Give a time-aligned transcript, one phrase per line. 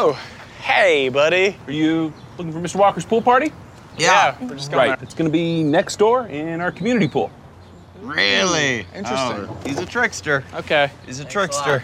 [0.00, 0.12] Oh,
[0.60, 1.56] hey, buddy.
[1.66, 2.76] Are you looking for Mr.
[2.76, 3.52] Walker's pool party?
[3.96, 5.02] Yeah, we're just going Right.
[5.02, 7.32] It's going to be next door in our community pool.
[8.00, 8.86] Really?
[8.94, 9.48] Interesting.
[9.48, 10.44] Oh, he's a trickster.
[10.54, 10.92] Okay.
[11.04, 11.82] He's a trickster.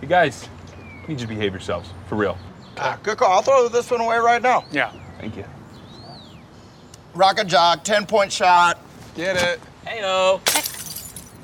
[0.00, 0.48] You guys
[1.08, 2.38] need to behave yourselves, for real.
[2.76, 3.32] Ah, good call.
[3.32, 4.64] I'll throw this one away right now.
[4.70, 4.92] Yeah.
[5.18, 5.44] Thank you.
[7.14, 8.78] Rocket jock, 10 point shot.
[9.16, 9.60] Get it.
[9.84, 10.40] Heyo.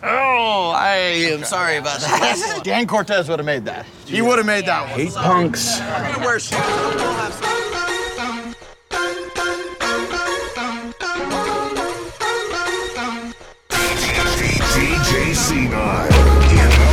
[0.05, 0.95] Oh, I
[1.33, 2.61] am sorry about that.
[2.65, 3.87] Dan Cortez would have made that.
[4.13, 5.01] He would have made that one.
[5.01, 5.81] Hate punks.
[6.21, 6.59] Wear shoes.
[14.75, 15.73] DJ C9
[16.53, 16.93] in the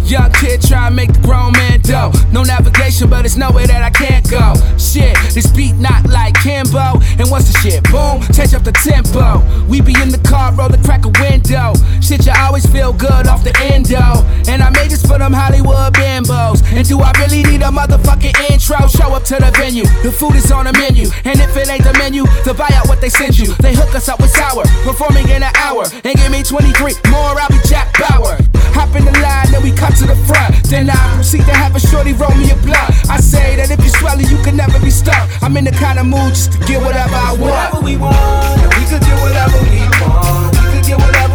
[0.00, 0.10] mix.
[0.10, 3.90] Young kid try to make the grown man No navigation, but it's nowhere that I
[3.90, 4.54] can't go.
[4.76, 6.98] Shit, this beat not like Kimbo.
[7.18, 9.38] And once the shit boom, change up the tempo.
[9.70, 11.74] We be in the car, roll the crack a window.
[12.02, 14.02] Shit, you always feel good off the endo.
[14.50, 16.60] And I made this for them Hollywood bimbos.
[16.74, 18.88] And do I really need a motherfucking intro?
[18.88, 21.06] Show up to the venue, the food is on the menu.
[21.24, 23.54] And if it ain't the menu, to buy out what they sent you.
[23.62, 25.86] They hook us up with sour, performing in an hour.
[26.02, 28.42] And give me 23 more, I'll be Jack Bauer.
[28.74, 30.52] Hop in the line, then we come to the front.
[30.68, 32.88] Then I proceed to have a shorty roll me a blunt.
[33.10, 35.28] I say that if you swallow, you can never be stuck.
[35.42, 37.40] I'm in the kind of mood just to get whatever I want.
[37.40, 40.56] Whatever we want, we could get whatever we want.
[40.56, 41.25] We could get whatever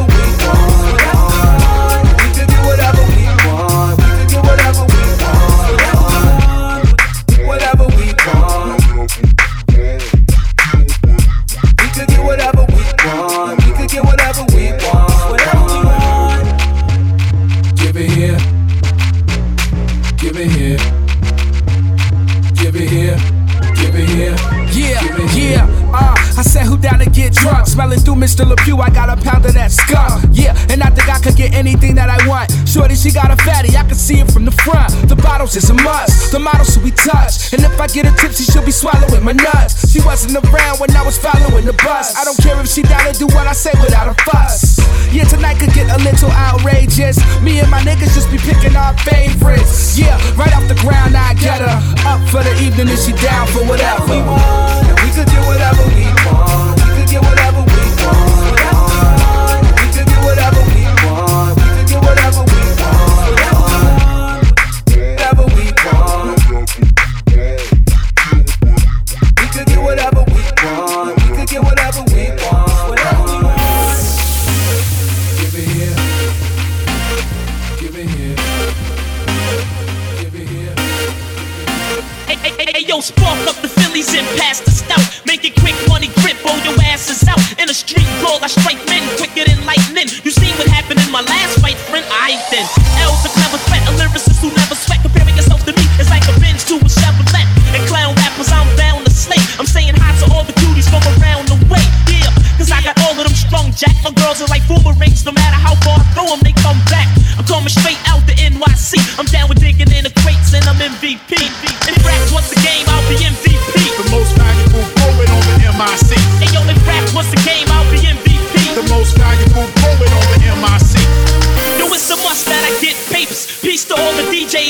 [28.42, 28.58] Through Mr.
[28.58, 30.26] LePew, I got a pound of that skunk.
[30.34, 32.50] Yeah, and I think I could get anything that I want.
[32.66, 34.90] Shorty, she got a fatty, I can see it from the front.
[35.08, 37.54] The bottles is a must, the models who we touch.
[37.54, 39.92] And if I get a tipsy, she'll be swallowing my nuts.
[39.92, 42.18] She wasn't around when I was following the bus.
[42.18, 44.82] I don't care if she down to do what I say without a fuss.
[45.14, 47.22] Yeah, tonight could get a little outrageous.
[47.46, 50.00] Me and my niggas just be picking our favorites.
[50.00, 51.78] Yeah, right off the ground, I get her.
[52.10, 54.02] Up for the evening, and she down for whatever.
[54.10, 54.88] we want.
[55.06, 56.51] We could get whatever we want.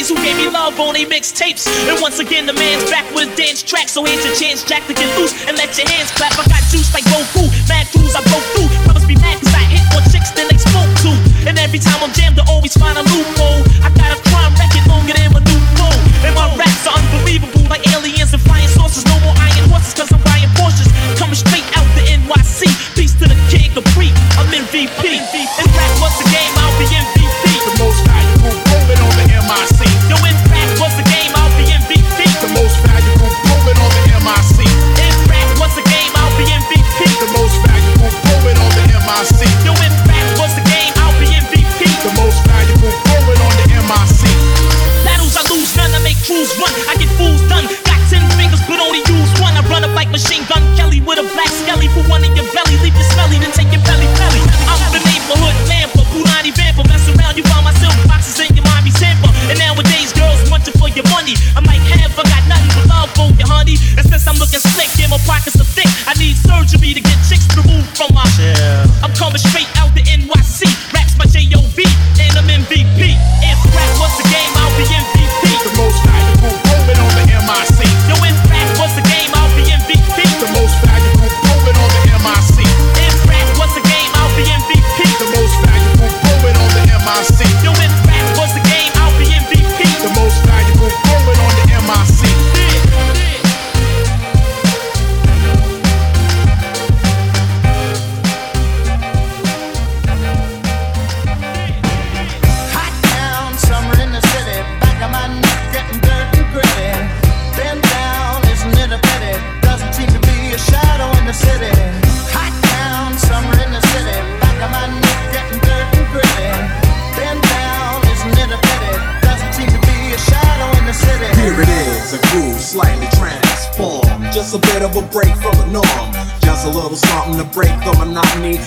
[0.02, 1.68] DJs who gave me love on they mixtapes.
[1.90, 3.90] And once again, the man's back with dance track.
[3.90, 6.34] So here's your chance, Jack, to get loose and let your hands clap.
[6.34, 8.70] I got juice like Goku, mad crews I broke through.
[8.86, 11.12] Brothers be mad cause I hit more chicks than they spoke to.
[11.48, 13.62] And every time I'm jammed, I always find a loophole.
[13.86, 16.02] I got a crime record longer than my new phone.
[16.26, 19.06] And my raps are unbelievable, like aliens and flying saucers.
[19.06, 20.90] No more iron horses, cause I'm buying Porsches.
[21.18, 22.66] Coming straight out the NYC.
[22.98, 25.02] Peace to the King Capri, I'm MVP.
[25.06, 25.22] In
[25.62, 25.71] rap,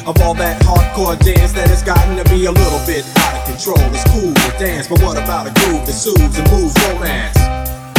[0.06, 3.43] of all that hardcore dance that has gotten to be a little bit out of
[3.46, 3.81] control.
[3.94, 7.38] It's cool to dance, but what about a groove that soothes and moves romance?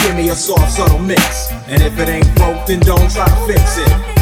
[0.04, 3.40] Give me a soft, subtle mix, and if it ain't broke, then don't try to
[3.48, 4.16] fix it.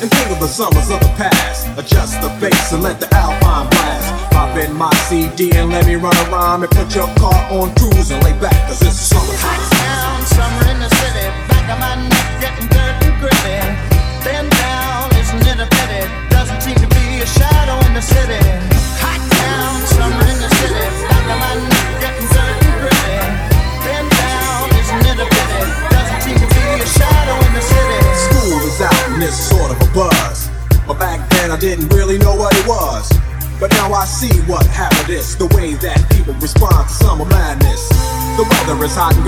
[0.00, 1.68] And think of the summers of the past.
[1.76, 4.32] Adjust the bass and let the alpine blast.
[4.32, 7.74] Pop in my CD and let me run a rhyme and put your car on
[7.76, 9.60] cruise and lay back, cause it's summertime.
[9.76, 11.26] down, summer in the city.
[11.48, 13.60] Back of my neck getting dirt and gritty.
[14.24, 14.59] Bend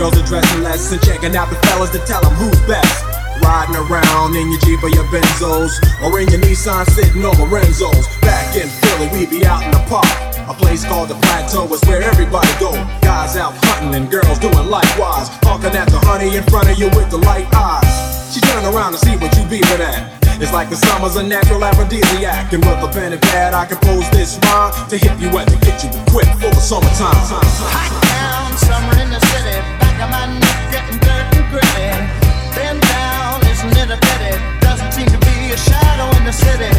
[0.02, 3.21] girls are dressing less and checking out the fellas to tell them who's best.
[3.42, 8.06] Riding around in your Jeep or your Benzos or in your Nissan sitting on Lorenzo's.
[8.22, 10.06] Back in Philly, we be out in the park.
[10.48, 12.72] A place called the Plateau is where everybody go.
[13.02, 15.28] Guys out hunting and girls doing likewise.
[15.42, 18.34] Honking at the honey in front of you with the light eyes.
[18.34, 20.22] She turn around to see what you beavin' at.
[20.42, 22.52] It's like the summer's a natural aphrodisiac.
[22.52, 25.84] And with a pen and pad, I compose this rhyme to hit you to get
[25.84, 28.01] you equipped for the summertime.
[36.44, 36.71] City.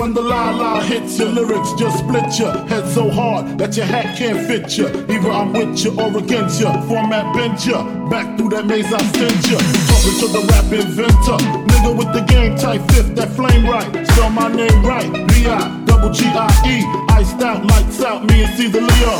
[0.00, 3.84] When the la la hits your lyrics, just split your head so hard that your
[3.84, 4.88] hat can't fit you.
[4.88, 6.72] Either I'm with you or against you.
[6.88, 7.76] Format bent you.
[8.08, 9.60] Back through that maze I sent you.
[9.60, 11.36] Talking to the rap inventor.
[11.68, 13.92] Nigga with the game type fifth, that flame right.
[14.16, 15.12] Spell my name right.
[15.28, 16.76] B-I, double G-I-E.
[17.12, 19.14] Iced out, lights out, me and Cease-a-Leo.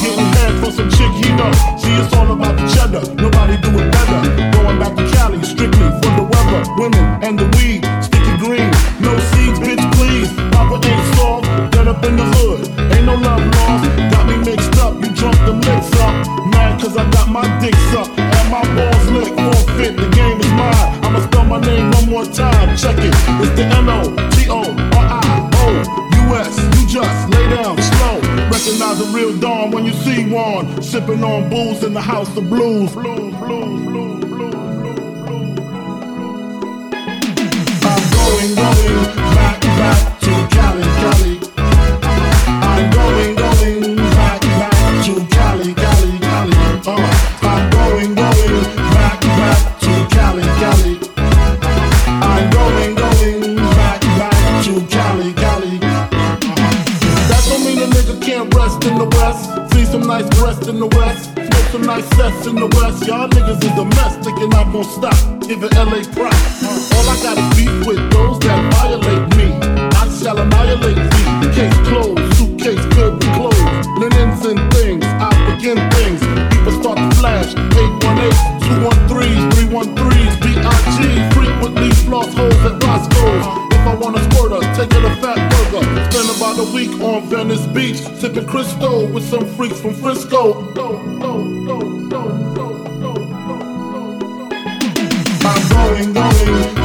[0.00, 1.52] Getting head for some chick he know.
[1.76, 3.04] See, it's all about the cheddar.
[3.20, 4.20] Nobody do it better.
[4.56, 6.64] Going back to Cali, strictly for the weather.
[6.80, 7.84] Women and the weed.
[8.00, 8.72] Sticky green.
[9.04, 9.83] No seeds, bitch,
[11.94, 12.66] up in the hood.
[12.92, 13.84] Ain't no love lost.
[14.10, 14.94] Got me mixed up.
[15.02, 16.14] You drunk the mix up.
[16.50, 18.08] Mad cause I got my dicks up.
[18.18, 19.38] And my balls licked.
[19.38, 19.96] Forfeit.
[19.96, 21.04] The game is mine.
[21.04, 22.76] I'ma spell my name one more time.
[22.76, 23.14] Check it.
[23.42, 24.14] It's the N-O-T-O-R-I-O-U-S.
[26.74, 28.16] You just lay down slow.
[28.50, 30.82] Recognize a real dawn when you see one.
[30.82, 34.23] Sipping on booze in the house of blues, blues, blues, blues,
[60.74, 61.30] in the West.
[61.34, 63.06] Smoke some nice sets in the West.
[63.06, 65.14] Y'all niggas is a mess, thinking I won't stop.
[65.46, 66.34] Even LA prop.
[66.94, 69.48] All I got is beef with those that violate me.
[69.94, 71.54] I shall annihilate thee.
[71.54, 73.86] Case closed, suitcase filled with clothes.
[74.02, 76.20] Linens and things, I begin things.
[76.50, 77.54] People start to flash.
[77.54, 80.98] 818 213 313s, B.I.G.
[81.38, 83.46] Frequently floss holes at Roscoe's.
[83.70, 85.43] If I wanna a squirter, take her to Fat
[86.56, 90.54] A week on Venice Beach, sipping Crisco with some freaks from Frisco.
[95.46, 96.83] I'm going, going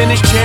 [0.00, 0.37] I'ma spin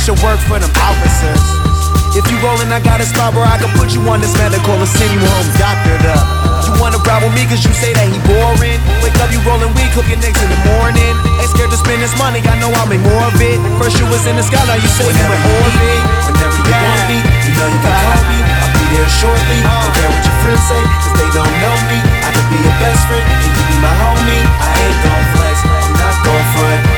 [0.00, 1.44] should work for them officers.
[2.16, 4.72] If you rollin', I got a spot where I can put you on this medical
[4.72, 6.24] and send you home doctored up.
[6.64, 8.80] You wanna ride with me cause you say that he boring.
[9.04, 11.14] Wake up, you rollin' weed, cooking eggs in the morning.
[11.36, 13.60] Ain't scared to spend this money, I know I'll make more of it.
[13.76, 16.00] First you was in the sky, now you say you in orbit.
[16.32, 18.38] Whenever you want me, you know you can call me.
[18.40, 19.58] I'll be there shortly.
[19.60, 19.68] Uh.
[19.68, 21.98] Don't care what your friends say, cause they don't know me.
[22.24, 24.42] I could be your best friend, and you be my homie.
[24.48, 26.89] I ain't gon' flex, I'm not gon' front.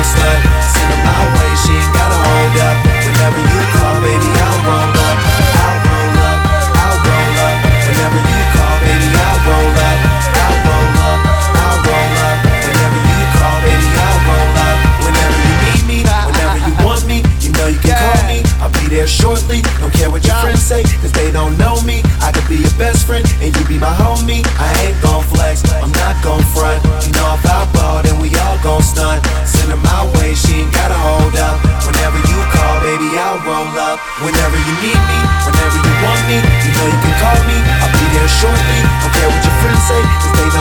[0.00, 0.40] Gon' slut.
[0.72, 2.76] Send her my way, she ain't gotta hold up.
[3.04, 5.16] Whenever you call, baby, I'll roll up.
[5.60, 6.40] I'll roll up,
[6.80, 7.56] I'll roll up.
[7.84, 9.98] Whenever you call, baby, I'll roll up.
[10.40, 11.20] I'll roll up,
[11.52, 12.36] I'll roll up.
[12.64, 14.76] Whenever you call, baby, I'll roll up.
[15.04, 18.40] Whenever you need me, whenever you want me, you know you can call me.
[18.64, 19.60] I'll be there shortly.
[19.80, 22.00] Don't care what your friends say, cause they don't know me.
[22.24, 24.40] I could be your best friend, and you be my homie.
[24.56, 26.80] I ain't gon' flex, I'm not gon' front.
[27.04, 27.49] You know if
[28.20, 29.24] we all gon' stunt.
[29.48, 31.56] Send her my way, she ain't gotta hold up.
[31.88, 33.96] Whenever you call, baby, I'll roll up.
[34.20, 37.56] Whenever you need me, whenever you want me, you know you can call me.
[37.80, 38.80] I'll be there shortly.
[39.00, 40.59] Don't care what your friends say, cause they know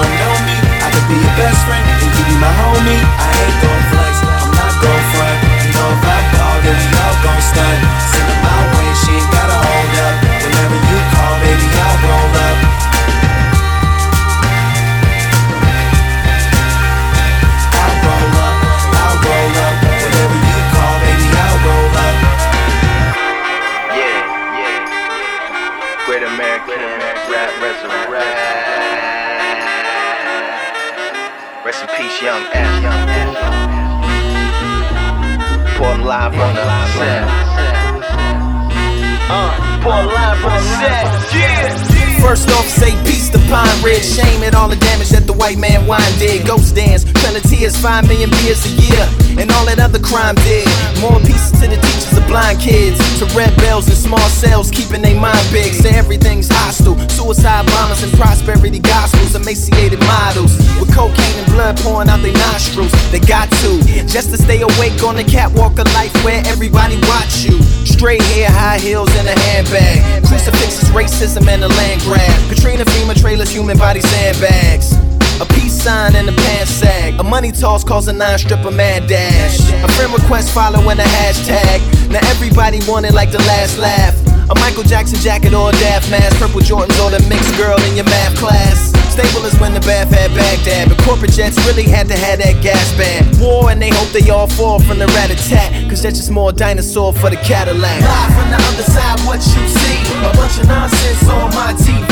[63.29, 63.77] got to
[64.09, 67.61] just to stay awake on the catwalk of life where everybody watch you.
[67.85, 70.25] Straight hair, high heels, and a handbag.
[70.25, 72.49] Crucifixes, racism, and a land grab.
[72.49, 74.93] Katrina FEMA trailers, human body sandbags.
[75.39, 77.19] A peace sign and a pants sag.
[77.19, 79.59] A money toss calls a nine stripper mad dash.
[79.83, 82.09] A friend request following a hashtag.
[82.09, 84.17] Now everybody wanted like the last laugh.
[84.49, 86.35] A Michael Jackson jacket or a Daft mask.
[86.39, 88.88] Purple Jordans or the mixed girl in your math class.
[89.19, 90.87] Stable is when the bath had Baghdad.
[90.87, 93.35] But corporate jets really had to have that gas band.
[93.37, 95.75] War and they hope they all fall from the rat attack.
[95.89, 97.99] Cause that's just more dinosaur for the Cadillac.
[97.99, 99.99] Live from the other side, what you see.
[100.23, 102.07] A bunch of nonsense on my TV.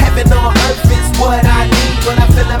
[0.00, 1.96] Heaven on earth is what I need.
[2.08, 2.57] But I feel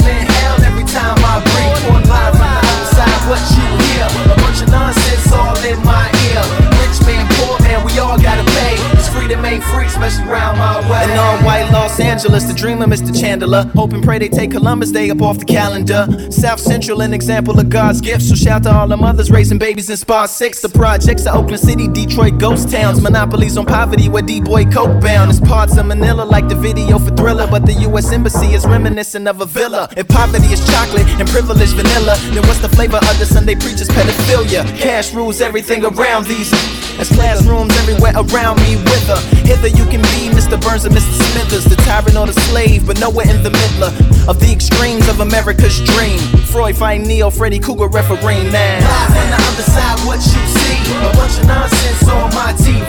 [12.18, 13.16] Angeles, the dreamer, Mr.
[13.16, 13.62] Chandler.
[13.76, 16.04] Hope and pray they take Columbus Day up off the calendar.
[16.32, 18.22] South Central, an example of God's gift.
[18.22, 20.60] So shout to all the mothers raising babies in Spa 6.
[20.60, 23.00] The projects of Oakland City, Detroit, ghost towns.
[23.00, 25.30] Monopolies on poverty where D-Boy Coke bound.
[25.30, 27.46] It's parts of Manila like the video for Thriller.
[27.46, 28.10] But the U.S.
[28.10, 29.88] Embassy is reminiscent of a villa.
[29.96, 33.90] If poverty is chocolate and privilege vanilla, then what's the flavor of the Sunday preacher's
[33.90, 34.66] pedophilia?
[34.76, 36.50] Cash rules everything around these.
[36.96, 39.20] There's classrooms everywhere around me with her.
[39.46, 40.60] Hither you can be Mr.
[40.60, 41.14] Burns and Mr.
[41.30, 43.84] Smithers, the tyrant or the slave, but nowhere in the middle
[44.30, 46.18] of the extremes of America's dream.
[46.46, 47.88] Freud fighting Neo, Freddy Krueger.
[47.88, 50.78] Live on the other side, what you see?
[51.04, 52.86] A bunch of nonsense on my TV.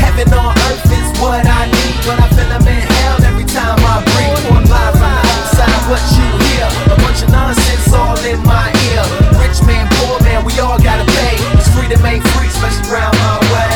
[0.00, 3.78] Heaven on earth is what I need, but I feel I'm in hell every time
[3.84, 4.56] I breathe.
[4.56, 6.66] On live from the other side, what you hear?
[6.92, 9.04] A bunch of nonsense all in my ear.
[9.38, 11.36] Rich man, poor man, we all gotta pay.
[11.54, 13.67] It's freedom ain't free, especially round my way.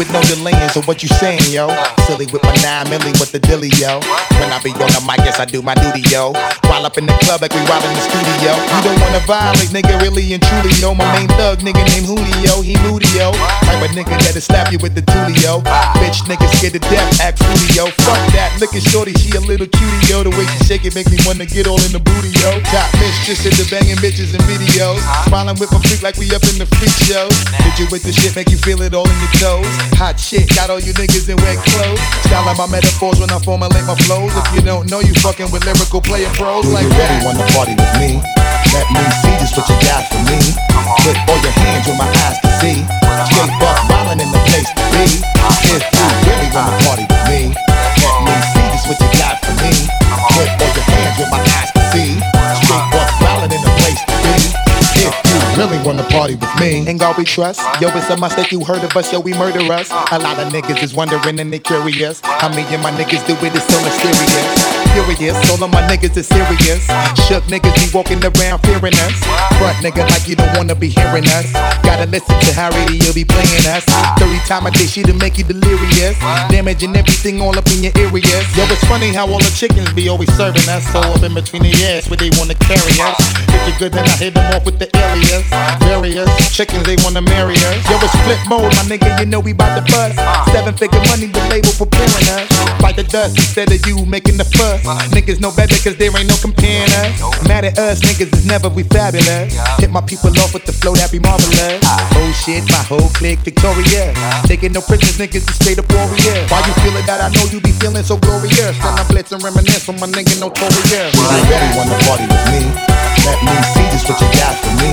[0.00, 1.68] With no delaying, so what you saying, yo?
[2.08, 4.00] Silly with my nine milli, what the dilly, yo?
[4.40, 6.32] When I be on the mic, yes, I do my duty, yo.
[6.72, 8.56] While up in the club like we while in the studio.
[8.56, 10.96] You don't wanna violate, nigga, really and truly, yo.
[10.96, 13.28] My main thug, nigga named Julio, he moody, yo.
[13.68, 15.60] Type of nigga that'll slap you with the tulio.
[16.00, 17.92] Bitch, nigga scared to death, act fruity, yo.
[18.08, 20.24] Fuck that, look at shorty, she a little cutie, yo.
[20.24, 22.56] The way she shake it make me wanna get all in the booty, yo.
[22.72, 25.04] Top mistress in the banging bitches and videos.
[25.28, 27.28] Smiling with my freak like we up in the freak show.
[27.60, 29.89] Did you with the shit make you feel it all in your toes?
[29.96, 32.00] Hot shit, got all you niggas in wet clothes.
[32.26, 34.32] Style out my metaphors when I formulate my flows.
[34.36, 37.20] If you don't know, you fucking with lyrical player pros like you that.
[37.20, 38.20] really wanna party with me?
[38.72, 40.38] Let me see just what you got for me.
[41.02, 42.78] Put all your hands where my eyes can see.
[43.28, 45.04] Straight buck wildin' in the place to be.
[45.74, 49.49] If you really wanna party with me, let me see just what you got for
[49.49, 49.49] me.
[55.84, 57.60] Wanna party with me, ain't God we trust.
[57.80, 59.90] Yo, it's a mistake you heard of us, yo, we murder us.
[59.90, 62.20] A lot of niggas is wondering and they curious.
[62.22, 64.89] How me and my niggas do it is so mysterious.
[64.92, 66.82] Furious, all of my niggas is serious.
[67.28, 69.16] Shook niggas be walking around fearing us.
[69.58, 71.52] Front nigga like you don't wanna be hearing us.
[71.82, 73.84] Gotta listen to Harry, radio be playing us.
[74.18, 76.18] 30 time a day, she to make you delirious.
[76.50, 78.44] Damaging everything all up in your areas.
[78.56, 80.84] Yo, it's funny how all the chickens be always serving us.
[80.92, 83.16] So up in between the ass where they wanna carry us.
[83.48, 85.46] If you're good, then I hit them off with the alias.
[85.86, 87.78] Various chickens, they wanna marry us.
[87.88, 90.18] Yo, it's flip mode, my nigga, you know we bout to bust.
[90.52, 92.48] Seven figure money, the label preparing us.
[92.80, 94.79] Fight the dust instead of you making the fuss.
[95.12, 97.12] Niggas know better cause there ain't no comparing us.
[97.46, 99.52] Mad at us, niggas is never we fabulous.
[99.78, 101.80] Hit my people off with the flow that be marvelous.
[101.84, 104.16] Oh shit, my whole clique victorious.
[104.48, 106.48] Taking no prisoners, niggas is straight up warriors.
[106.50, 107.20] Why you feeling that?
[107.20, 108.74] I know you be feeling so glorious.
[108.80, 111.12] And I blitz and reminisce on my nigga notorious.
[111.12, 112.64] You really wanna party with me,
[113.28, 114.90] let me see just what you got for me.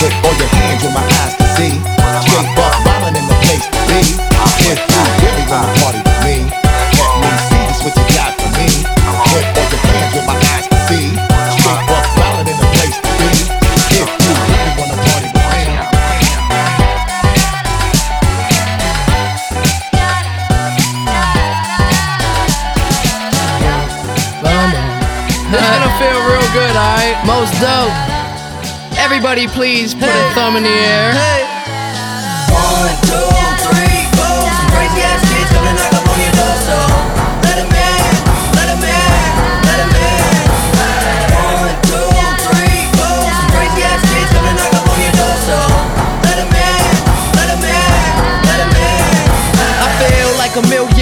[0.00, 1.74] Put all your hands where my eyes can see.
[2.28, 4.00] Straight buck wildin' in the place to be.
[4.68, 6.63] If you really wanna party with me
[9.34, 11.10] Put all your hands where my eyes can see.
[11.58, 13.30] Straight buck wildin' in the place to be.
[13.98, 15.64] If you really wanna party with me.
[25.50, 27.16] This is gonna feel real good, alright?
[27.26, 27.94] Most dope.
[28.98, 31.12] Everybody, please put a thumb in the air.
[31.14, 31.53] One,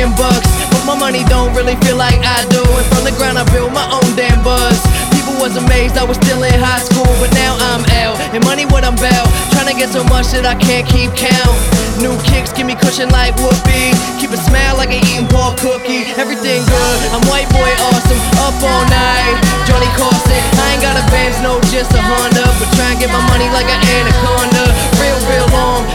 [0.03, 2.63] million bucks, but my money don't really feel like I do.
[2.63, 4.79] And from the ground, I built my own damn buzz.
[5.15, 8.19] People was amazed I was still in high school, but now I'm out.
[8.35, 11.55] And money what I'm about, trying to get so much that I can't keep count.
[12.03, 13.95] New kicks give me cushion like whoopee.
[14.19, 16.11] Keep a smile like an eating pork cookie.
[16.19, 18.19] Everything good, I'm white boy awesome.
[18.43, 19.39] Up all night,
[19.71, 20.43] Johnny Carson.
[20.59, 22.43] I ain't got a Benz, no, just a Honda.
[22.59, 24.67] But try and get my money like an anaconda.
[24.99, 25.87] Real, real long,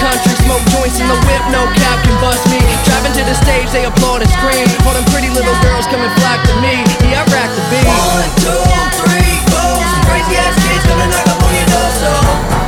[0.00, 2.60] country, smoke joints in the whip, no cap can bust me.
[2.84, 4.66] Driving to the stage, they applaud and scream.
[4.84, 6.84] All them pretty little girls come and flock to me.
[7.06, 7.86] Yeah, I rock the beat.
[7.86, 8.62] One, two,
[9.00, 9.76] three, four.
[9.80, 12.65] Some crazy ass kids come and knock up on your door, so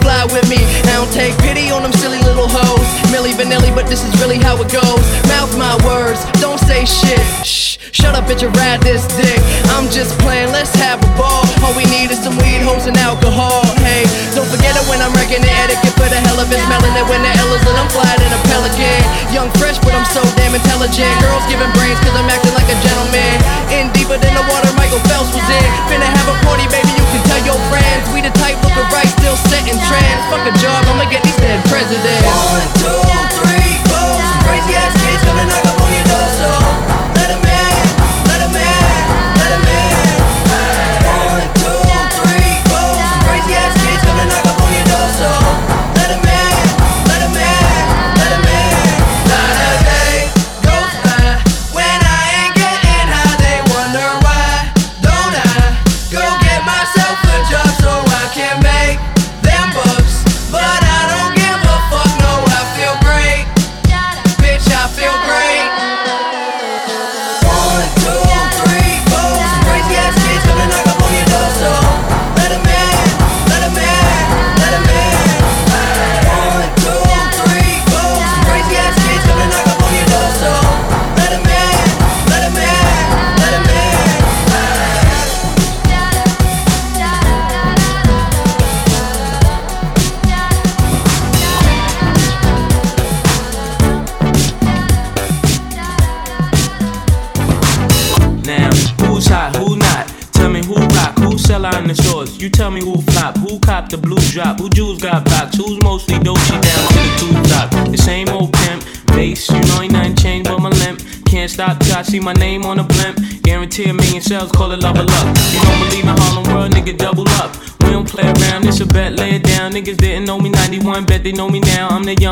[0.00, 0.60] fly with me.
[0.88, 2.86] I don't take pity on them silly little hoes.
[3.12, 5.04] Milli Vanilli, but this is really how it goes.
[5.28, 7.20] Mouth my words, don't say shit.
[7.44, 9.40] Shh, shut up, bitch, and ride this dick.
[9.76, 11.44] I'm just playing, let's have a ball.
[11.60, 13.60] All we need is some weed, hoes, and alcohol.
[13.84, 16.60] Hey, don't forget it when I'm wrecking the etiquette for the hell of it.
[16.64, 19.00] Smelling it when the L is and I'm flying in a pelican.
[19.34, 21.12] Young, fresh, but I'm so damn intelligent.
[21.20, 22.31] Girls giving brains, cause I'm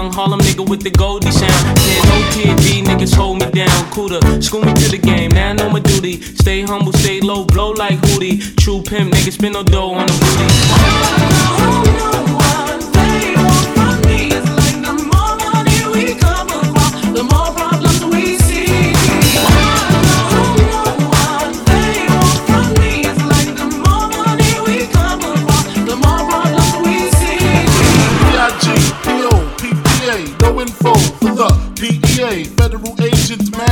[0.00, 1.52] young Harlem nigga with the Goldie sound.
[1.84, 3.90] Yeah, no kid, PD, niggas hold me down.
[3.90, 6.22] Cooler, school me to the game, now I know my duty.
[6.22, 8.56] Stay humble, stay low, blow like Hootie.
[8.56, 10.46] True pimp, niggas spend no dough on the booty.
[11.62, 12.39] Oh,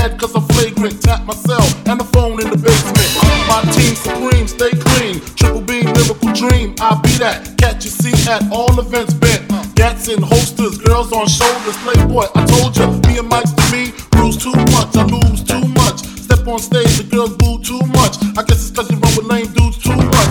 [0.08, 1.02] mad cause I'm flagrant.
[1.02, 3.10] Tap myself and the phone in the basement.
[3.48, 5.20] My team supreme, stay clean.
[5.36, 7.56] Triple B, lyrical dream, I be that.
[7.58, 9.48] Catch your seat at all events bent.
[9.74, 11.76] Gats in holsters, girls on shoulders.
[11.84, 13.92] Playboy, I told ya, me and Mike's to me.
[14.10, 16.04] Bruise too much, I lose too much.
[16.04, 18.16] Step on stage, the girls boo too much.
[18.36, 20.30] I guess it's cause you run with lame dudes too much.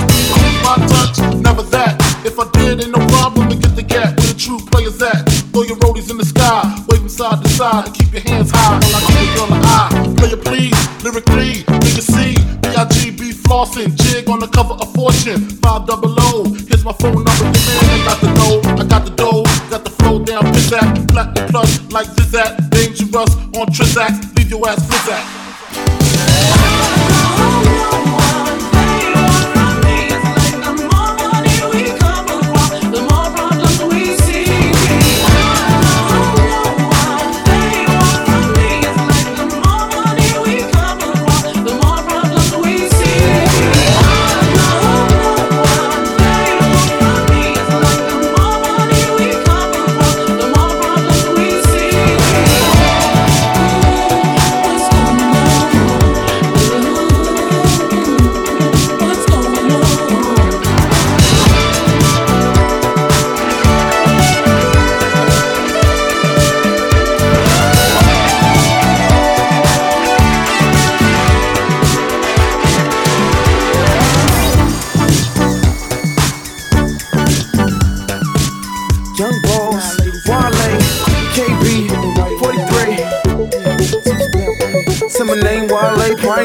[0.65, 1.97] My touch, never that.
[2.25, 5.25] If I did, ain't no problem to get the gap where the true players at.
[5.51, 6.61] Throw your roadies in the sky,
[7.07, 8.06] them side to side, and keep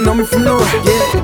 [0.04, 1.21] know me from right, yeah.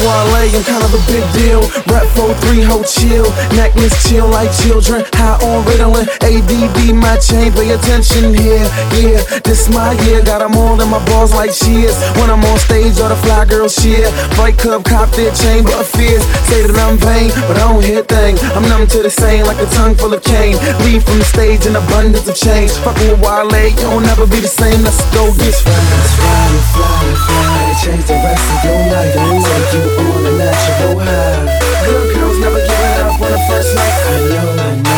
[0.00, 1.62] Wale, I'm kind of a big deal.
[1.90, 5.04] Rap 4-3, ho chill, necklace chill like children.
[5.14, 8.66] High on Ritalin, ADD, my chain, pay attention here.
[8.94, 11.96] Yeah, this my year, Got got 'em all in my balls like shears.
[12.18, 14.10] When I'm on stage, all the fly girls cheer.
[14.36, 16.22] Fight Club, cop their chain, but fears.
[16.48, 18.38] Say that I'm vain, but I don't hear thing.
[18.54, 20.56] I'm numb to the same, like a tongue full of cane.
[20.84, 22.70] Leave from the stage in abundance of change.
[22.84, 24.82] Fucking with Wale, you'll never be the same.
[24.82, 25.80] Let's go get fly,
[26.16, 27.57] fly, fly, fly.
[27.80, 31.58] Change the rest of your life take you on a natural high.
[31.86, 33.94] Good girls never give it up on the first night.
[34.02, 34.97] I know, I know,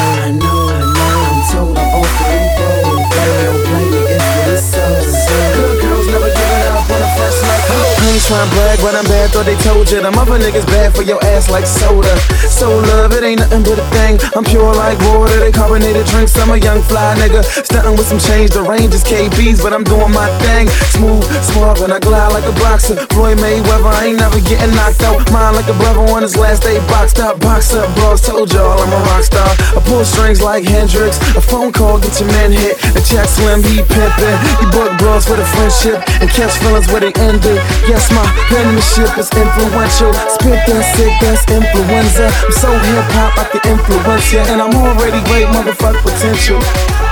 [8.31, 9.35] Tryna brag, but I'm bad.
[9.35, 12.15] Thought they told you them other niggas bad for your ass like soda.
[12.47, 14.23] So love, it ain't nothing but a thing.
[14.39, 15.35] I'm pure like water.
[15.43, 16.39] They carbonated drinks.
[16.39, 17.43] I'm a young fly nigga.
[17.43, 18.55] Stunting with some change.
[18.55, 20.71] The range is KBs, but I'm doing my thing.
[20.95, 22.95] Smooth, smart, and I glide like a boxer.
[23.11, 25.27] Floyd Mayweather, I ain't never getting knocked out.
[25.35, 27.43] Mine like a brother on his last day boxed up.
[27.43, 28.23] Box up, bros.
[28.23, 29.51] Told y'all I'm a rock star.
[29.75, 31.19] I pull strings like Hendrix.
[31.35, 32.79] A phone call, get your man hit.
[32.95, 34.39] A check slim, he pimpin'.
[34.63, 37.59] You book bros for the friendship and catch feelings where they ended.
[37.91, 40.13] Yes, my penmanship is influential.
[40.37, 42.29] Spit that sick, that's influenza.
[42.29, 44.43] I'm so hip hop, I can influence ya.
[44.49, 46.61] And I'm already great, motherfuck potential.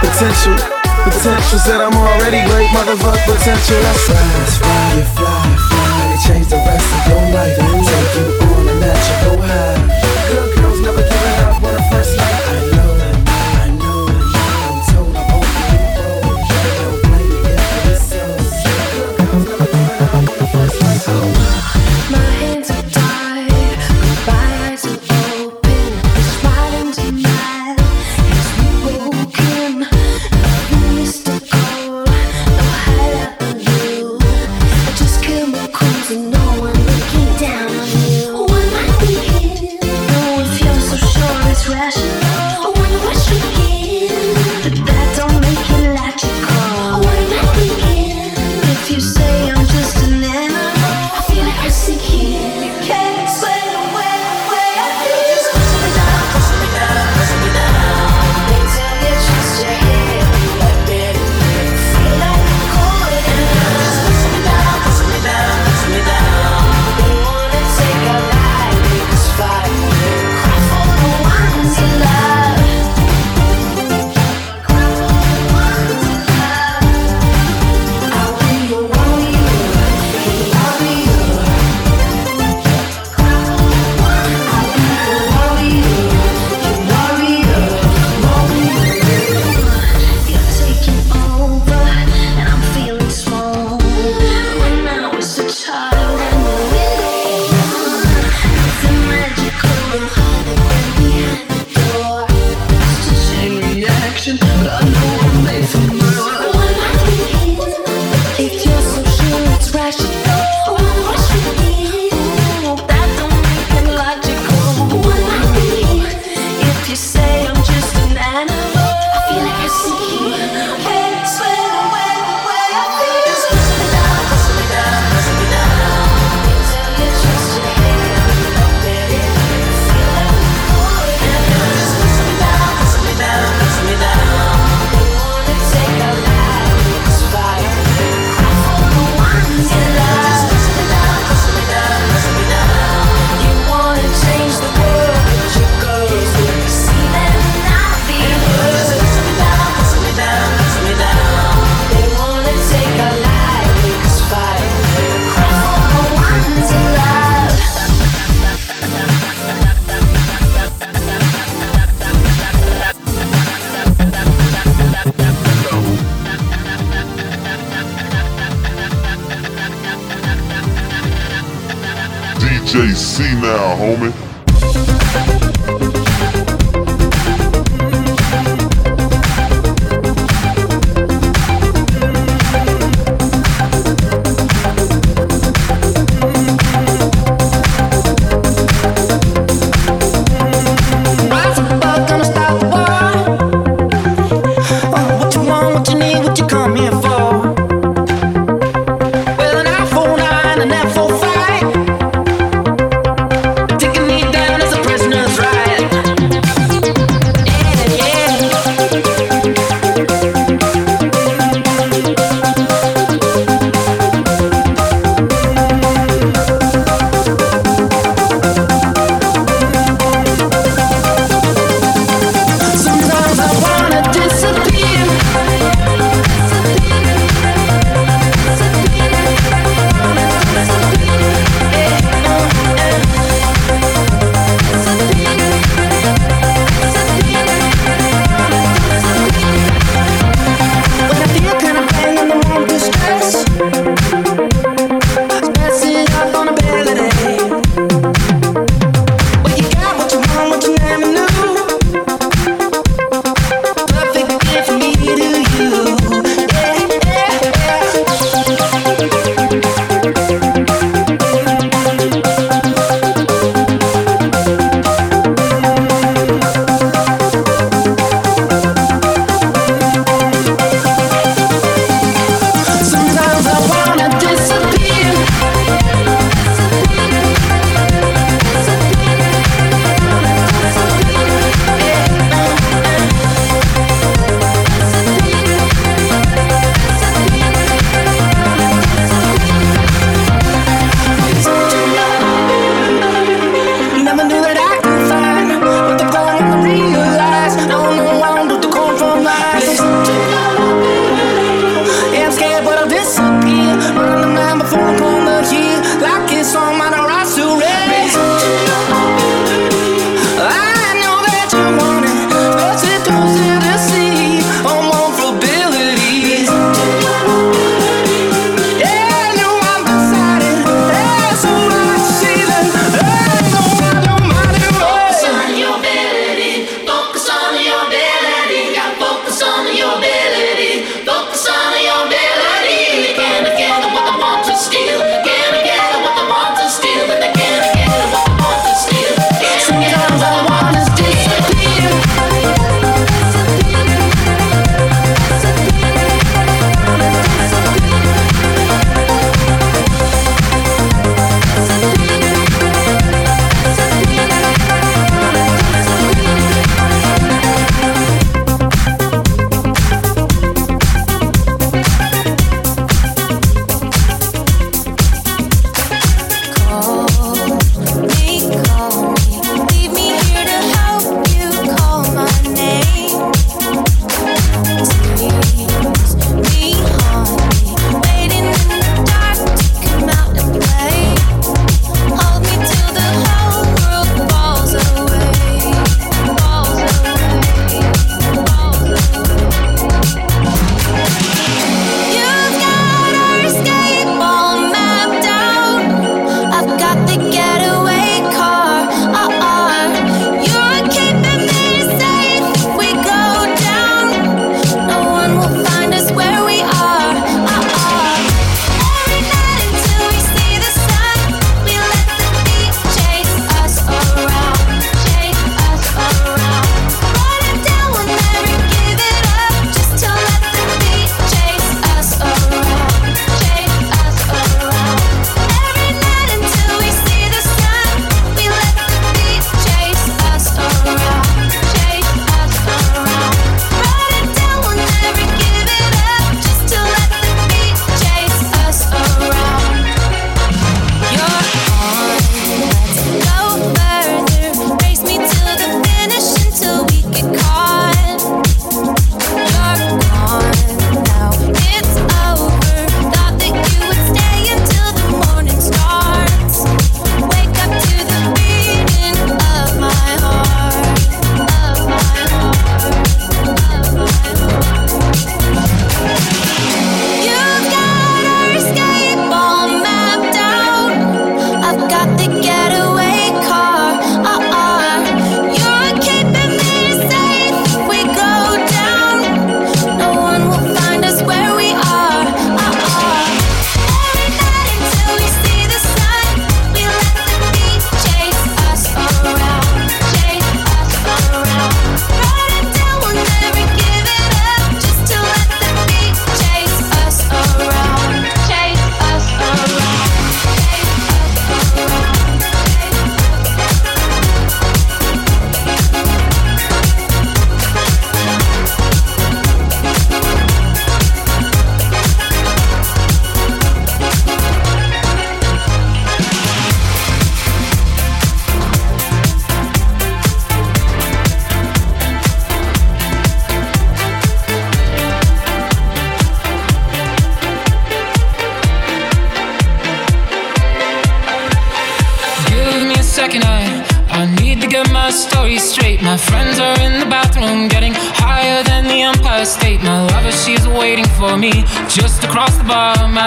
[0.01, 0.57] Potential.
[1.05, 3.79] Potential said I'm already great, motherfuck potential.
[3.81, 6.15] That's fly, you fly, fly.
[6.15, 9.98] It change the rest of your life and take you on a natural high.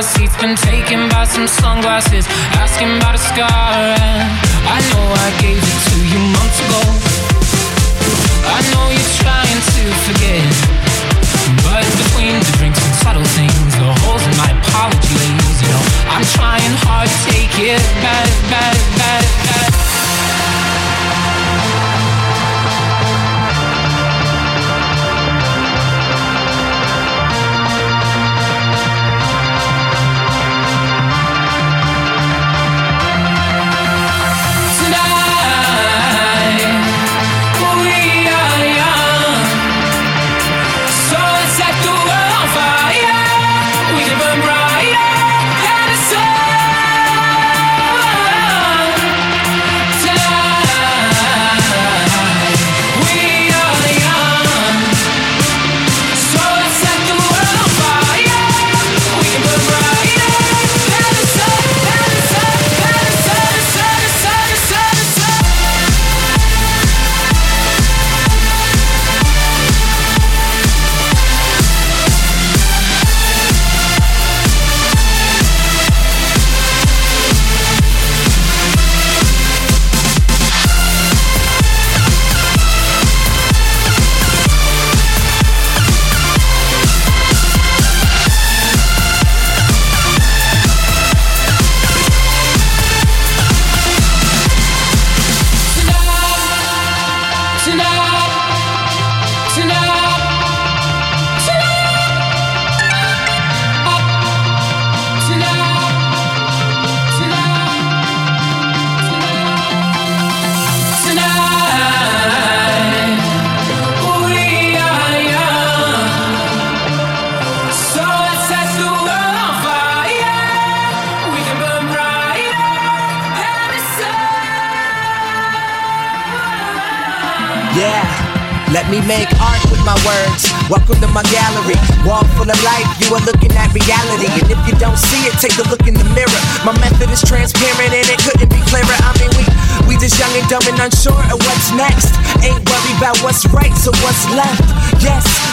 [0.02, 2.26] Seat's been taken by some sunglasses,
[2.58, 4.01] asking about a scar.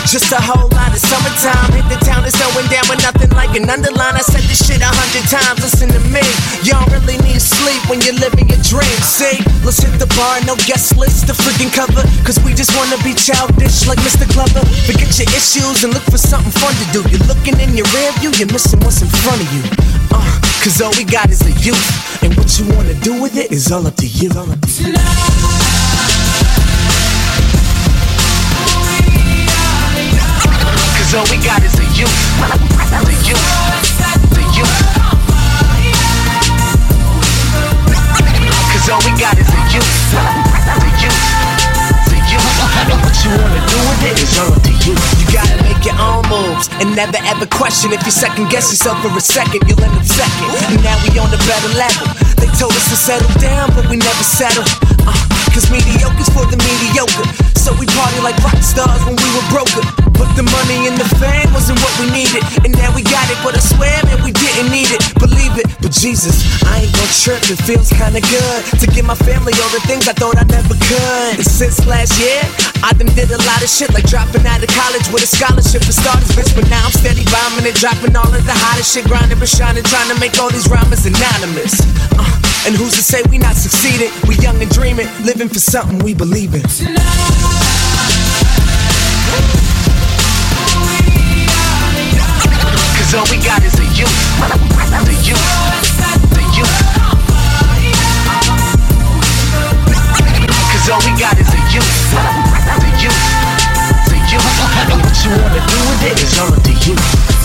[0.08, 1.68] Just a whole lot of summertime.
[1.76, 4.16] Hit the town is going down with nothing like an underline.
[4.16, 5.60] I said this shit a hundred times.
[5.60, 6.24] Listen to me,
[6.64, 8.98] you don't really need sleep when you're living your dream.
[9.04, 9.36] See,
[9.68, 12.00] let's hit the bar, no guest list to freaking cover.
[12.24, 14.24] Cause we just wanna be childish like Mr.
[14.32, 14.64] Glover.
[14.88, 17.04] Forget your issues and look for something fun to do.
[17.12, 19.60] You're looking in your rear view, you're missing what's in front of you.
[20.08, 20.24] Uh,
[20.64, 22.24] cause all we got is a youth.
[22.24, 24.32] And what you wanna do with it is all up to you.
[24.32, 25.77] All up to you.
[31.18, 32.14] All we got is a youth.
[33.02, 33.42] The youth.
[34.30, 34.78] The youth.
[38.70, 39.90] Cause all we got is a youth.
[40.14, 41.22] The youth.
[42.06, 42.46] The youth.
[42.86, 44.94] And what you wanna do with it is all up to you.
[45.18, 47.90] You gotta make your own moves and never ever question.
[47.90, 50.54] If you second guess yourself for a second, you'll end up second.
[50.70, 52.06] And now we on the better level.
[52.38, 54.62] They told us to settle down, but we never settle.
[55.02, 57.26] Uh, Cause mediocre's for the mediocre.
[57.58, 59.82] So we party like rock stars when we were broken.
[60.14, 62.46] But the money and the fame wasn't what we needed.
[62.62, 65.02] And now we got it, but I swear, man, we didn't need it.
[65.18, 67.42] Believe it, but Jesus, I ain't gon' trip.
[67.50, 70.78] It feels kinda good to give my family all the things I thought I never
[70.78, 71.42] could.
[71.42, 72.38] And since last year,
[72.86, 75.82] I done did a lot of shit like dropping out of college with a scholarship
[75.82, 76.54] for starters, bitch.
[76.54, 79.82] But now I'm steady bombing and dropping all of the hottest shit, grinding and shining,
[79.82, 81.82] trying to make all these rhymers anonymous.
[82.14, 84.10] Uh, and who's to say we not succeeding?
[84.26, 86.62] We young and dreaming, living for something we believe in.
[86.62, 86.78] Cause
[93.14, 94.12] all we got is a youth.
[95.06, 95.40] The youth.
[96.34, 96.76] The youth.
[100.72, 101.88] Cause all we got is a youth.
[102.12, 103.22] The youth.
[104.08, 104.44] The youth.
[104.92, 107.37] And what you wanna do with it is all up to you.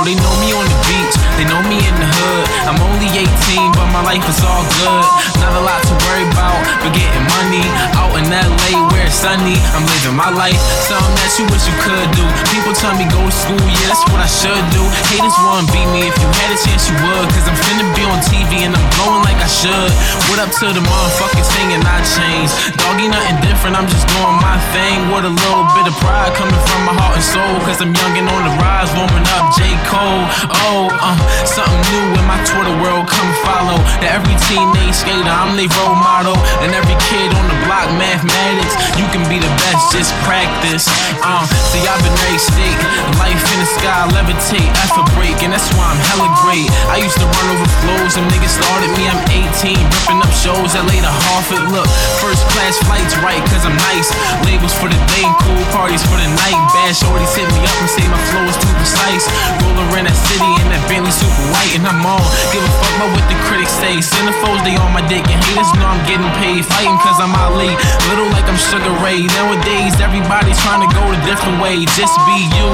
[0.00, 1.16] They know me on the beach.
[1.36, 2.44] They know me in the hood.
[2.64, 3.28] I'm only 18,
[3.76, 5.04] but my life is all good.
[5.40, 7.64] Not a lot to worry about, but getting money
[7.96, 9.60] out in LA where it's sunny.
[9.76, 10.56] I'm living my life,
[10.88, 12.24] something that you wish you could do.
[12.48, 14.82] People tell me go to school, yeah, that's what I should do.
[15.12, 17.28] Haters wanna beat me if you had a chance, you would.
[17.36, 19.92] Cause I'm finna be on TV and I'm blowing like I should.
[20.40, 22.72] Up to the motherfuckers singing I changed?
[22.80, 25.12] Doggy, nothing different, I'm just doing my thing.
[25.12, 27.60] With a little bit of pride coming from my heart and soul.
[27.68, 29.68] Cause I'm young and on the rise, warming up J.
[29.84, 30.24] Cole.
[30.64, 33.76] Oh, uh, something new in my Twitter world, come follow.
[34.00, 36.32] That every teenage skater, I'm their role model.
[36.64, 38.80] And every kid on the block, mathematics.
[38.96, 40.88] You can be the best, just practice.
[41.20, 42.80] Uh, see, I've been raised state.
[43.20, 45.36] Life in the sky, levitate, effort break.
[45.44, 46.72] And that's why I'm hella great.
[46.88, 49.20] I used to run over flows, and niggas started me, I'm
[49.52, 49.76] 18.
[49.76, 51.70] Ripping up shows that later Harvard.
[51.70, 51.88] Look,
[52.22, 54.08] first class flights, right, cause I'm nice.
[54.46, 56.58] Labels for the day cool parties for the night.
[56.72, 59.24] Bad shorties hit me up and say my flow is too precise.
[59.62, 62.22] Roller in that city in that Bentley super white, and I'm on.
[62.54, 63.98] Give a fuck about what the critics say.
[64.00, 66.62] Centerfolds, they on my dick, and haters know I'm getting paid.
[66.64, 67.72] Fighting cause I'm Ali.
[68.10, 69.26] Little like I'm Sugar Ray.
[69.38, 71.82] Nowadays, everybody's trying to go the different way.
[71.98, 72.68] Just be you.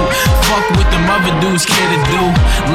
[0.48, 2.22] Fuck what the other dudes care to do.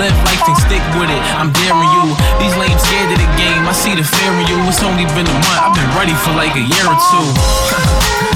[0.01, 1.21] Live life and stick with it.
[1.38, 2.05] I'm daring you.
[2.41, 3.61] These lames scared of the game.
[3.69, 4.57] I see the fear in you.
[4.72, 5.59] It's only been a month.
[5.59, 8.28] I've been ready for like a year or two.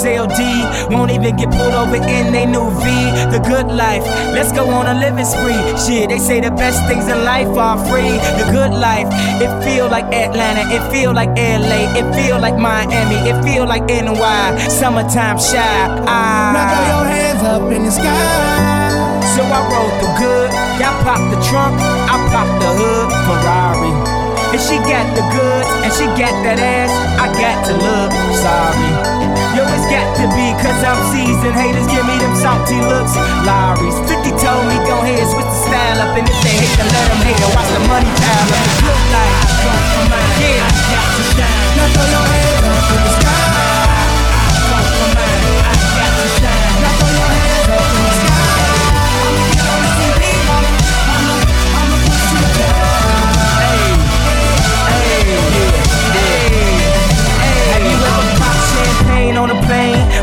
[0.00, 2.84] When niggas are CLD, won't even get pulled over in they new V.
[3.30, 5.56] The good life, let's go on a living spree.
[5.76, 8.18] Shit, they say the best things in life are free.
[8.38, 9.08] The good life,
[9.40, 13.84] it feel like Atlanta, it feel like LA, it feel like Miami, it feel like
[13.86, 14.68] NY.
[14.68, 15.58] Summertime shy.
[16.06, 16.52] Ah.
[16.54, 19.20] Now throw your hands up in the sky.
[19.36, 24.20] So I rolled the good, y'all pop the trunk, I pop the hood, Ferrari.
[24.52, 26.90] And she got the goods and she got that ass,
[27.20, 29.19] I got to look sorry.
[29.50, 31.58] Yo, it's got to be cause I'm seasoned.
[31.58, 33.18] Haters give me them salty looks.
[33.42, 36.14] Lowry's 50 told me go ahead, switch the style up.
[36.14, 38.66] And if they hate, then let them hate and watch the money pile up.
[38.86, 40.38] Look like I come from mine.
[40.38, 41.66] Yeah, I got to shine.
[41.74, 43.69] Your hands up in the sky.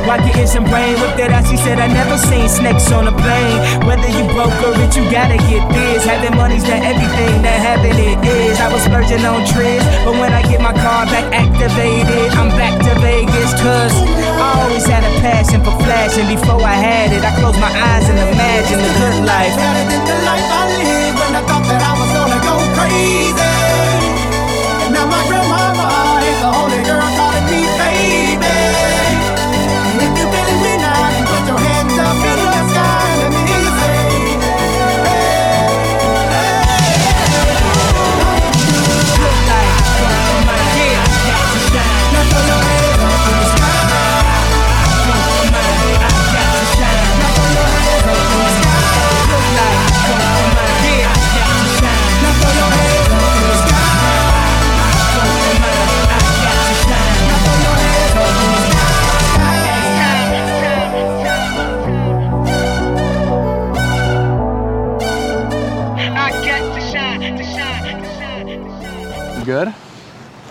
[0.08, 0.20] Plane?
[0.20, 3.12] While getting some brain with that ass, she said, I never seen snakes on a
[3.12, 3.60] plane.
[3.84, 6.08] Whether you broke or rich, you gotta get this.
[6.08, 8.60] Having money's not everything that having it is.
[8.60, 12.80] I was splurging on trips, but when I get my car back activated, I'm back
[12.88, 13.52] to Vegas.
[13.60, 13.94] Cause
[14.40, 16.28] I always had a passion for flashing.
[16.32, 19.54] Before I had it, I closed my eyes and imagined the good life.
[19.56, 23.47] Better than the life I lived when I thought that I was gonna go crazy.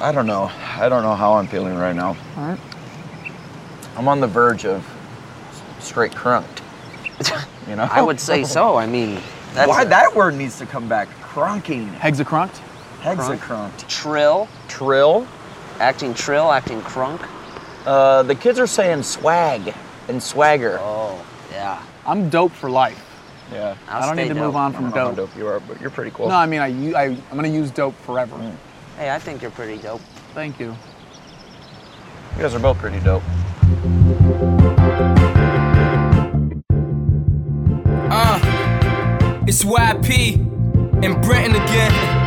[0.06, 0.52] I don't know.
[0.78, 2.16] I don't know how I'm feeling right now.
[2.36, 2.60] All right.
[3.96, 4.86] I'm on the verge of
[5.80, 6.62] straight crunked.
[7.68, 7.88] You know?
[7.90, 8.76] I would say so.
[8.76, 9.18] I mean,
[9.52, 11.08] that's Why a- that word needs to come back?
[11.20, 11.92] Crunking.
[11.96, 12.60] Hexacrunked?
[13.00, 13.88] Hexacrunked.
[13.88, 14.46] Trill.
[14.68, 15.26] Trill.
[15.80, 17.28] Acting trill, acting crunk.
[17.84, 19.74] Uh, the kids are saying swag
[20.06, 20.78] and swagger.
[20.80, 21.82] Oh, yeah.
[22.06, 23.04] I'm dope for life.
[23.52, 23.74] Yeah.
[23.88, 25.30] I don't need to move on from I don't know how dope.
[25.30, 26.28] dope you are, but you're pretty cool.
[26.28, 26.68] No, I mean, I.
[27.02, 28.56] I'm going to use dope forever.
[28.96, 30.00] Hey, I think you're pretty dope.
[30.32, 30.74] Thank you.
[32.36, 33.22] You guys are both pretty dope.
[38.10, 38.40] Uh,
[39.46, 40.36] it's YP
[41.04, 42.25] and Brenton again.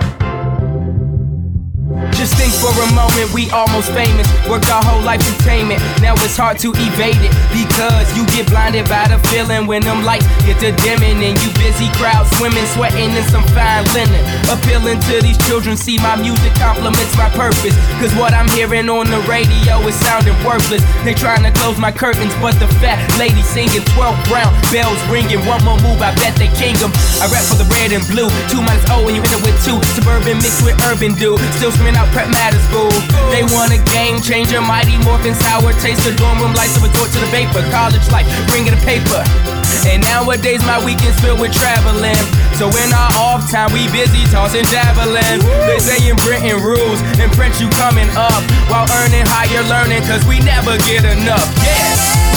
[2.16, 4.28] Just think for a moment, we almost famous.
[4.48, 5.80] Worked our whole life to tame it.
[6.00, 10.04] Now it's hard to evade it because you get blinded by the feeling when them
[10.04, 14.24] lights get to dimming and you busy crowd swimming, sweating in some fine linen.
[14.48, 17.76] Appealing to these children, see my music complements my purpose.
[18.00, 20.84] Cause what I'm hearing on the radio is sounding worthless.
[21.04, 25.44] They trying to close my curtains, but the fat lady singing 12 brown bells ringing.
[25.44, 26.96] One more move, I bet they king 'em.
[27.20, 28.32] I rap for the red and blue.
[28.48, 29.84] Two minus O and you end up with two.
[29.96, 31.40] Suburban mixed with urban dude.
[31.60, 32.90] Still out prep matters, boo.
[33.32, 36.04] They want a game changer, mighty morphin' sour taste.
[36.04, 37.64] The dorm room lights a torch to the vapor.
[37.72, 39.22] College life, bringing the paper.
[39.88, 42.20] And nowadays my weekends filled with traveling.
[42.60, 45.40] So in our off time, we busy tossing javelin.
[45.66, 50.26] They say in Britain rules, and French you coming up while earning higher learning, cause
[50.26, 51.48] we never get enough.
[51.64, 52.29] Yeah.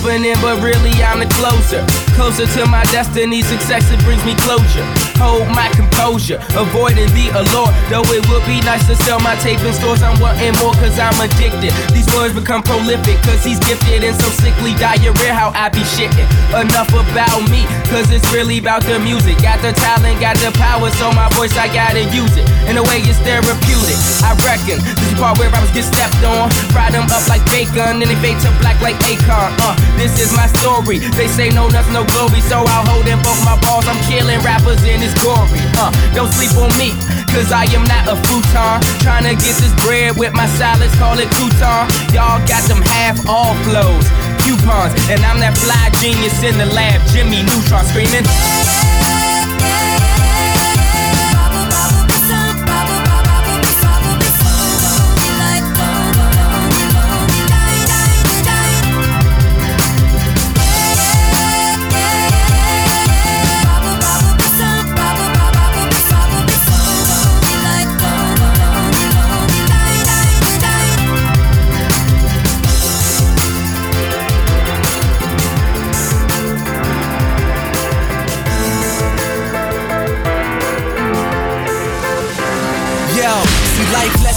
[0.00, 1.84] Opening, but really I'm the closer.
[2.16, 4.84] Closer to my destiny, success it brings me closure.
[5.20, 7.72] Hold my composure, avoiding the allure.
[7.92, 10.96] Though it would be nice to sell my tape in stores, I'm wanting more cause
[10.98, 11.72] I'm addicted.
[11.92, 16.28] These words become prolific cause he's gifted and so sickly diarrhea how I be shitting.
[16.56, 19.36] Enough about me, cause it's really about the music.
[19.44, 22.48] Got the talent, got the power, so my voice I gotta use it.
[22.68, 23.98] In a way it's therapeutic.
[24.24, 26.48] I reckon this is part where rappers get stepped on.
[26.72, 29.52] Fry them up like bacon, and they fade to black like Akon.
[29.60, 30.98] Uh, this is my story.
[31.16, 33.86] They say no nuts, no glory, so I'll hold in both my balls.
[33.86, 35.60] I'm killing rappers in this glory.
[35.78, 36.94] Uh, don't sleep on me,
[37.30, 38.80] cause I am not a futon.
[39.00, 41.88] Trying to get this bread with my salads, call it crouton.
[42.12, 44.06] Y'all got them half all flows,
[44.42, 48.79] coupons, and I'm that fly genius in the lab, Jimmy Neutron screaming.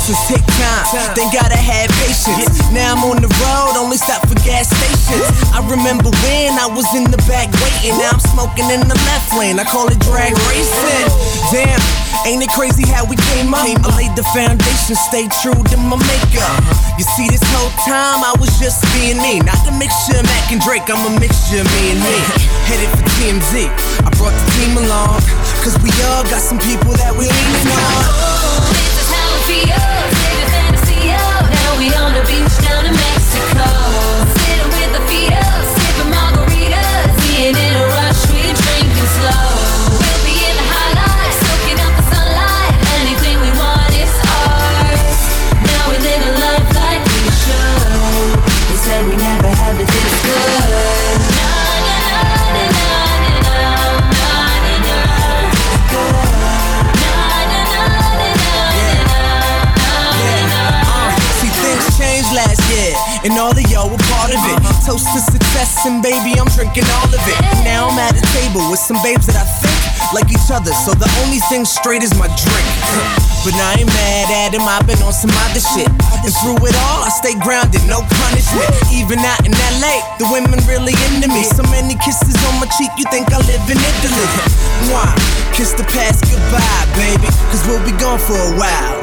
[0.04, 1.16] Lessons take time.
[1.16, 2.60] Then gotta have patience.
[2.76, 5.24] Now I'm on the road, only stop for gas stations.
[5.56, 7.96] I remember when I was in the back waiting.
[7.96, 9.60] Now I'm smoking in the left lane.
[9.60, 11.08] I call it drag racing.
[11.56, 11.80] Damn,
[12.28, 13.64] ain't it crazy how we came up?
[13.64, 16.60] I laid the foundation, stay true to my makeup.
[17.00, 19.40] You see, this whole time I was just being me.
[19.40, 22.18] Not a mixture of Mac and Drake, I'm a mixture of me and me.
[22.68, 23.72] Headed for TMZ,
[24.04, 25.24] I brought the team along.
[25.64, 28.33] Cause we all got some people that we lean on.
[32.26, 33.23] Beach down in Mexico.
[64.84, 67.40] Toast to success, and baby, I'm drinking all of it.
[67.64, 69.80] Now I'm at a table with some babes that I think
[70.12, 72.68] like each other, so the only thing straight is my drink.
[73.48, 75.88] But I ain't mad at him, I've been on some other shit.
[75.88, 78.68] And through it all, I stay grounded, no punishment.
[78.92, 81.48] Even out in LA, the women really into me.
[81.48, 84.28] So many kisses on my cheek, you think I live in Italy.
[84.92, 85.12] Mwah,
[85.56, 89.03] kiss the past goodbye, baby, cause we'll be gone for a while.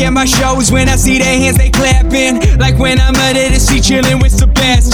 [0.00, 2.58] At my shows, when I see their hands, they clapping.
[2.58, 4.32] Like when I'm under the seat chilling with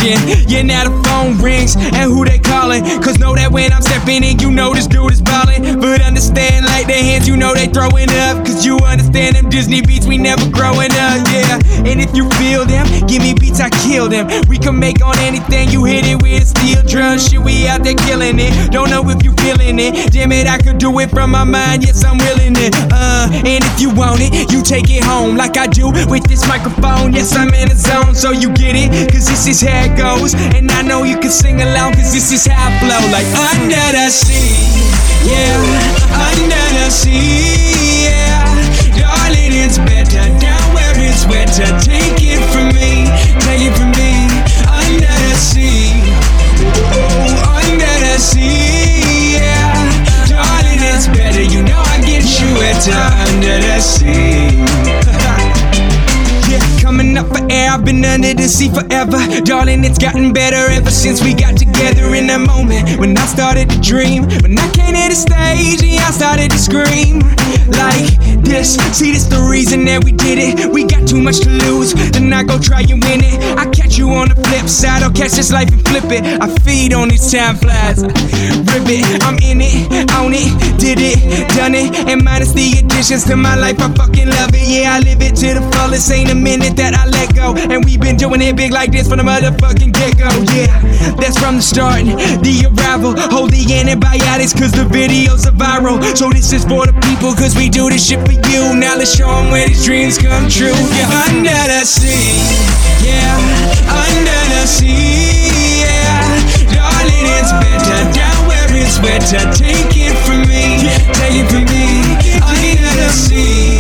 [0.03, 2.83] Yeah, now the phone rings, and who they calling?
[3.01, 5.79] Cause know that when I'm stepping in, you know this dude is ballin'.
[5.79, 8.45] But understand, like their hands, you know they throwing up.
[8.45, 11.55] Cause you understand them Disney beats, we never growing up, yeah.
[11.87, 14.27] And if you feel them, give me beats, I kill them.
[14.49, 17.19] We can make on anything, you hit it with steel drum.
[17.19, 18.73] Shit, we out there killing it.
[18.73, 20.11] Don't know if you feeling it.
[20.11, 22.75] Damn it, I could do it from my mind, yes, I'm willing it.
[22.91, 26.47] Uh, and if you want it, you take it home like I do with this
[26.49, 27.13] microphone.
[27.13, 29.13] Yes, I'm in the zone, so you get it.
[29.13, 30.35] Cause this is how it goes.
[30.57, 33.03] And I know you can sing along, cause this is how I flow.
[33.13, 34.69] Like under the sea,
[35.25, 35.57] yeah,
[36.29, 38.45] under the sea, yeah.
[38.97, 41.69] Darling, it's better down where it's wetter.
[41.81, 43.09] Take it from me,
[43.45, 44.29] take it from me.
[44.69, 46.01] Under the sea,
[46.93, 49.73] oh, under the sea, yeah.
[50.29, 51.43] Darling, it's better.
[51.43, 55.39] You know I get you wetter under the sea.
[56.53, 59.17] Yeah, coming up for air, I've been under the sea forever.
[59.41, 63.71] Darling, it's gotten better ever since we got together in that moment when I started
[63.71, 64.29] to dream.
[64.45, 67.21] When I came to the stage, yeah, I started to scream
[67.81, 68.77] like this.
[68.93, 70.71] See, this the reason that we did it.
[70.71, 73.41] We got too much to lose, then I go try and win it.
[73.57, 76.21] I catch you on the flip side, I'll catch this life and flip it.
[76.43, 79.25] I feed on these time flies, rip it.
[79.25, 79.89] I'm in it,
[80.21, 84.29] own it, did it, done it, and minus the additions to my life, I fucking
[84.29, 84.69] love it.
[84.69, 86.13] Yeah, I live it to the fullest.
[86.13, 89.09] Ain't a minute that I let go, and we been doing it big like this
[89.09, 90.29] from the motherfucking get go.
[90.53, 90.75] Yeah,
[91.17, 92.05] that's from the start.
[92.43, 96.03] The arrival, hold the antibiotics, cause the videos are viral.
[96.17, 98.75] So this is for the people, cause we do this shit for you.
[98.75, 100.75] Now let's show 'em where these dreams come true.
[100.99, 102.43] Yeah, under the sea,
[103.07, 103.39] yeah,
[103.87, 106.27] under the sea, yeah.
[106.75, 109.47] Darling, it's better down where it's wetter.
[109.55, 112.03] Take it from me, take it from me.
[112.43, 113.72] Under the sea,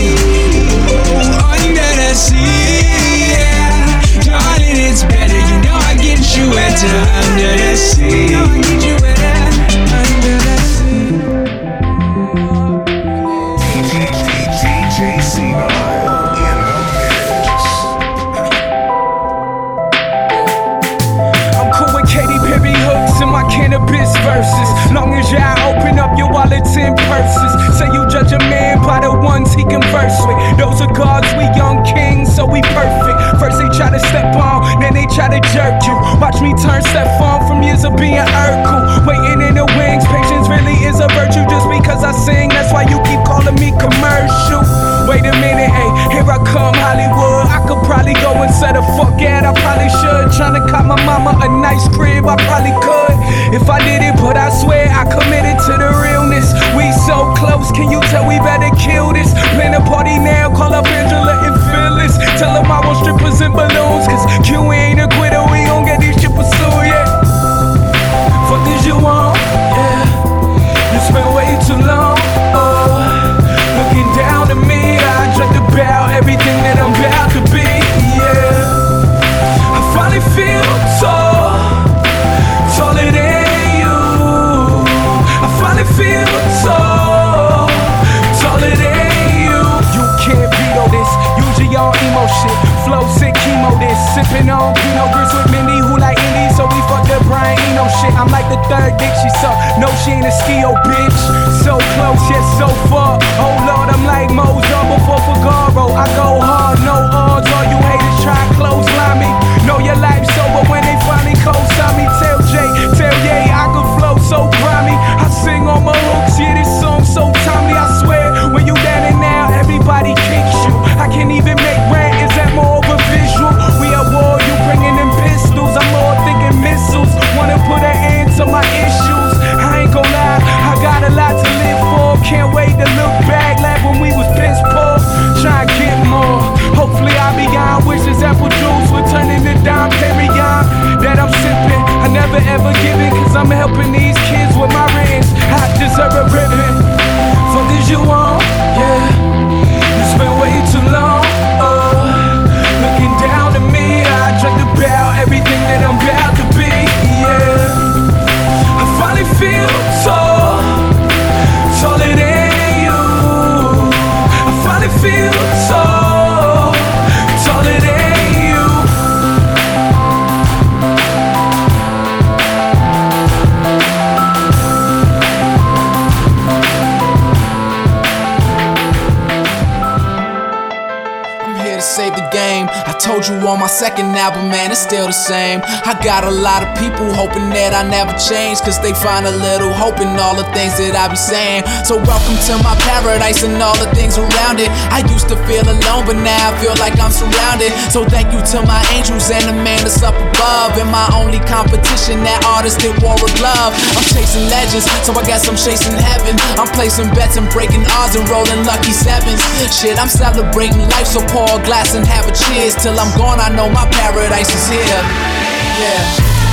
[185.22, 185.61] same.
[185.82, 189.34] I got a lot of people hoping that I never change, cause they find a
[189.34, 191.66] little hope in all the things that I be saying.
[191.82, 194.70] So, welcome to my paradise and all the things around it.
[194.94, 197.74] I used to feel alone, but now I feel like I'm surrounded.
[197.90, 200.78] So, thank you to my angels and the man that's up above.
[200.78, 203.74] And my only competition, that artist that wore a glove.
[203.98, 206.38] I'm chasing legends, so I guess I'm chasing heaven.
[206.62, 209.42] I'm placing bets and breaking odds and rolling lucky sevens.
[209.66, 212.78] Shit, I'm celebrating life, so pour a glass and have a cheers.
[212.78, 215.41] Till I'm gone, I know my paradise is here.
[215.78, 216.51] Yeah.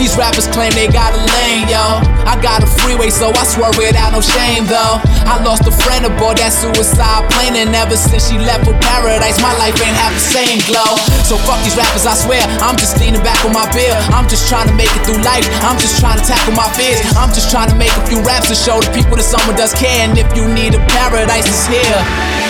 [0.00, 2.00] These rappers claim they got a lane, yo.
[2.24, 4.96] I got a freeway, so I swerve without no shame, though.
[5.28, 9.36] I lost a friend aboard that suicide plane, and ever since she left for paradise,
[9.44, 10.96] my life ain't have the same glow.
[11.28, 12.40] So fuck these rappers, I swear.
[12.64, 13.92] I'm just leaning back on my bill.
[14.16, 15.44] I'm just trying to make it through life.
[15.68, 17.04] I'm just trying to tackle my fears.
[17.20, 19.76] I'm just trying to make a few raps to show the people that someone does
[19.76, 20.08] care.
[20.08, 22.00] And if you need a paradise, it's here.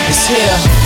[0.07, 0.80] It's here.